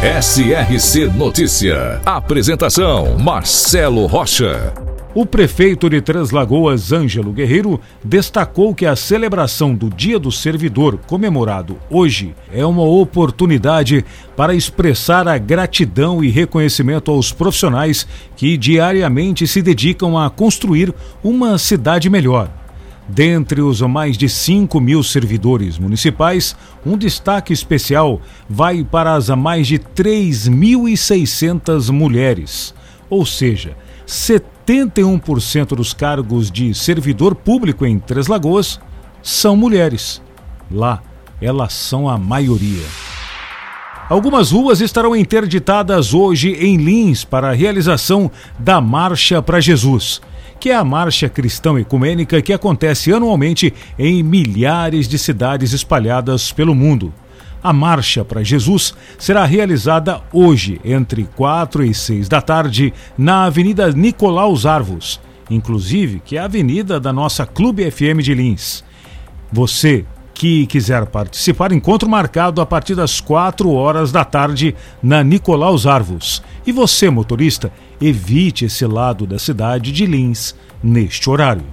[0.00, 2.00] SRC Notícia.
[2.06, 4.72] Apresentação: Marcelo Rocha.
[5.12, 11.00] O prefeito de Três Lagoas, Ângelo Guerreiro, destacou que a celebração do Dia do Servidor,
[11.04, 14.04] comemorado hoje, é uma oportunidade
[14.36, 18.06] para expressar a gratidão e reconhecimento aos profissionais
[18.36, 20.94] que diariamente se dedicam a construir
[21.24, 22.48] uma cidade melhor.
[23.08, 26.54] Dentre os mais de 5 mil servidores municipais,
[26.84, 32.74] um destaque especial vai para as mais de 3.600 mulheres,
[33.08, 33.74] ou seja,
[34.06, 38.78] 71% dos cargos de servidor público em Três Lagoas
[39.22, 40.20] são mulheres.
[40.70, 41.02] Lá,
[41.40, 42.84] elas são a maioria.
[44.10, 50.20] Algumas ruas estarão interditadas hoje em Lins para a realização da Marcha para Jesus
[50.58, 56.74] que é a Marcha Cristã Ecumênica que acontece anualmente em milhares de cidades espalhadas pelo
[56.74, 57.12] mundo.
[57.62, 63.90] A Marcha para Jesus será realizada hoje, entre 4 e 6 da tarde, na Avenida
[63.90, 65.20] Nicolaus Arvos,
[65.50, 68.84] inclusive que é a avenida da nossa Clube FM de Lins.
[69.52, 70.04] Você
[70.38, 74.72] que quiser participar, encontro marcado a partir das 4 horas da tarde
[75.02, 76.44] na Nicolaus Arvos.
[76.68, 81.64] E você, motorista, evite esse lado da cidade de Lins neste horário.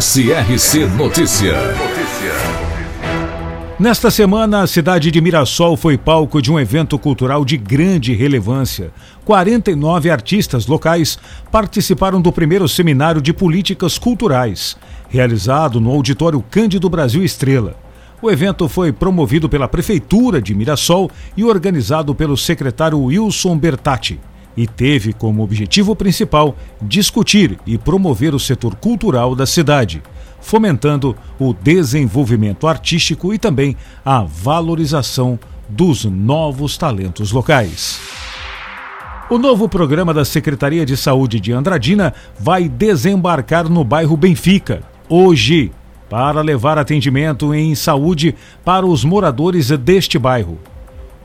[0.00, 1.54] SRC Notícia.
[3.78, 8.90] Nesta semana, a cidade de Mirassol foi palco de um evento cultural de grande relevância.
[9.24, 11.16] 49 artistas locais
[11.52, 14.76] participaram do primeiro seminário de políticas culturais,
[15.08, 17.76] realizado no Auditório Cândido Brasil Estrela.
[18.20, 24.18] O evento foi promovido pela Prefeitura de Mirassol e organizado pelo secretário Wilson Bertatti
[24.56, 30.02] e teve como objetivo principal discutir e promover o setor cultural da cidade,
[30.40, 38.00] fomentando o desenvolvimento artístico e também a valorização dos novos talentos locais.
[39.30, 45.70] O novo programa da Secretaria de Saúde de Andradina vai desembarcar no bairro Benfica, hoje,
[46.08, 50.58] para levar atendimento em saúde para os moradores deste bairro.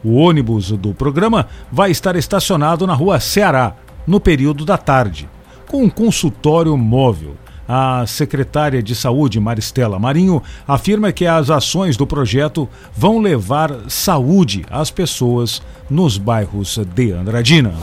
[0.03, 5.29] O ônibus do programa vai estar estacionado na rua Ceará, no período da tarde,
[5.67, 7.35] com um consultório móvel.
[7.65, 14.65] A secretária de Saúde, Maristela Marinho, afirma que as ações do projeto vão levar saúde
[14.69, 17.73] às pessoas nos bairros de Andradina.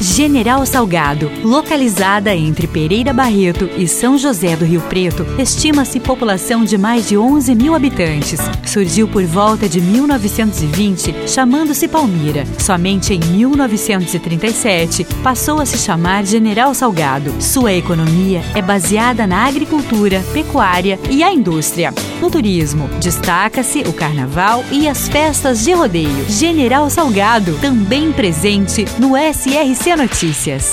[0.00, 6.78] General Salgado, localizada entre Pereira Barreto e São José do Rio Preto, estima-se população de
[6.78, 8.38] mais de 11 mil habitantes.
[8.64, 12.44] Surgiu por volta de 1920, chamando-se Palmira.
[12.60, 17.34] Somente em 1937 passou a se chamar General Salgado.
[17.40, 21.92] Sua economia é baseada na agricultura, pecuária e a indústria.
[22.20, 26.24] No turismo, destaca-se o carnaval e as festas de rodeio.
[26.28, 30.70] General Salgado, também presente no SRC Notícias.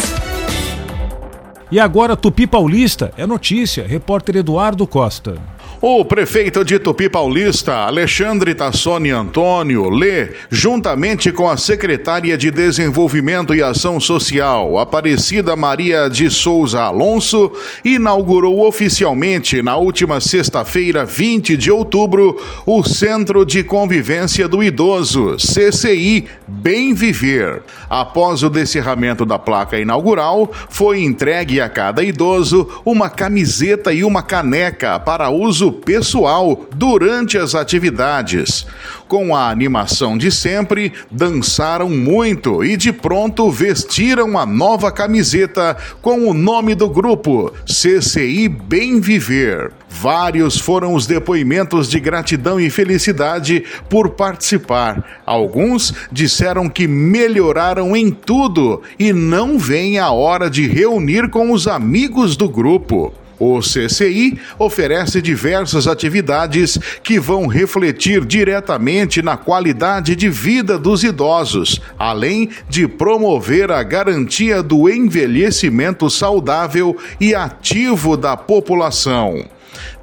[1.72, 3.86] E agora Tupi Paulista é notícia.
[3.88, 5.55] Repórter Eduardo Costa.
[5.82, 13.54] O prefeito de Tupi Paulista, Alexandre Tassoni Antônio, lê, juntamente com a secretária de Desenvolvimento
[13.54, 17.52] e Ação Social, Aparecida Maria de Souza Alonso,
[17.84, 26.26] inaugurou oficialmente na última sexta-feira, 20 de outubro, o Centro de Convivência do Idoso, CCI
[26.48, 27.62] Bem Viver.
[27.90, 34.24] Após o descerramento da placa inaugural, foi entregue a cada idoso uma camiseta e uma
[34.24, 38.66] caneca para uso pessoal durante as atividades.
[39.08, 46.28] Com a animação de sempre, dançaram muito e de pronto vestiram a nova camiseta com
[46.28, 49.72] o nome do grupo CCI Bem Viver.
[49.88, 55.22] Vários foram os depoimentos de gratidão e felicidade por participar.
[55.26, 61.68] Alguns disseram que melhoraram em tudo e não vem a hora de reunir com os
[61.68, 63.14] amigos do grupo.
[63.40, 71.82] O CCI oferece diversas atividades que vão refletir diretamente na qualidade de vida dos idosos,
[72.00, 79.55] além de promover a garantia do envelhecimento saudável e ativo da população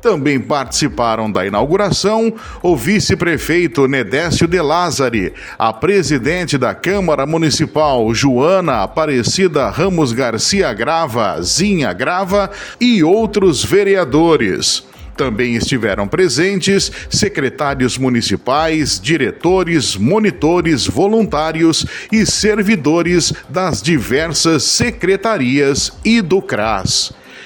[0.03, 8.83] Também participaram da inauguração o vice-prefeito Nedécio de Lázari, a presidente da Câmara Municipal Joana
[8.83, 12.51] Aparecida Ramos Garcia Grava, Zinha Grava
[12.81, 14.85] e outros vereadores.
[15.17, 26.43] Também estiveram presentes secretários municipais, diretores, monitores, voluntários e servidores das diversas secretarias e do
[26.43, 27.22] CRAS.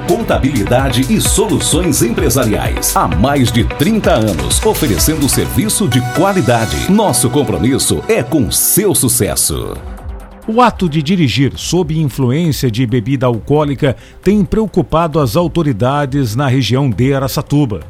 [0.00, 2.96] Contabilidade e Soluções Empresariais.
[2.96, 6.90] Há mais de 30 anos, oferecendo serviço de qualidade.
[6.90, 9.74] Nosso compromisso é com seu sucesso.
[10.48, 16.88] O ato de dirigir sob influência de bebida alcoólica tem preocupado as autoridades na região
[16.88, 17.80] de Araçatuba.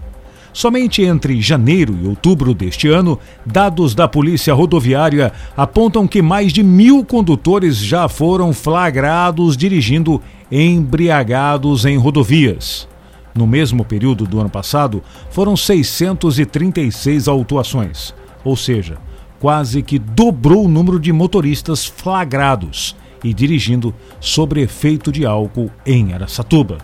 [0.56, 6.62] Somente entre janeiro e outubro deste ano, dados da Polícia Rodoviária apontam que mais de
[6.62, 12.88] mil condutores já foram flagrados dirigindo embriagados em rodovias.
[13.34, 18.14] No mesmo período do ano passado, foram 636 autuações,
[18.44, 18.98] ou seja,
[19.38, 26.12] quase que dobrou o número de motoristas flagrados e dirigindo sob efeito de álcool em
[26.12, 26.78] Aracatuba.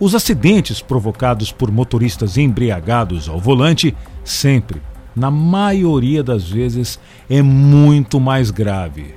[0.00, 3.94] Os acidentes provocados por motoristas embriagados ao volante
[4.24, 4.80] sempre,
[5.14, 9.14] na maioria das vezes, é muito mais grave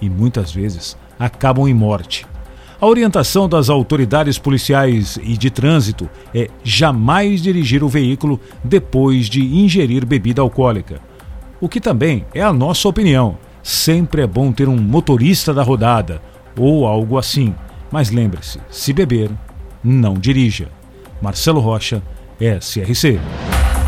[0.00, 2.26] e muitas vezes acabam em morte.
[2.78, 9.40] A orientação das autoridades policiais e de trânsito é jamais dirigir o veículo depois de
[9.42, 11.00] ingerir bebida alcoólica.
[11.58, 13.38] O que também é a nossa opinião.
[13.62, 16.20] Sempre é bom ter um motorista da rodada
[16.58, 17.54] ou algo assim.
[17.90, 19.30] Mas lembre-se: se beber,
[19.82, 20.68] não dirija.
[21.22, 22.02] Marcelo Rocha,
[22.38, 23.18] SRC.